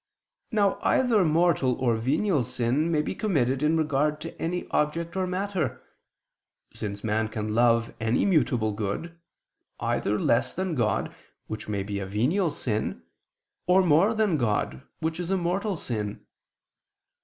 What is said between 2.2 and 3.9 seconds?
sin may be committed in